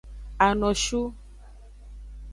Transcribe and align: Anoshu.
Anoshu. 0.45 1.01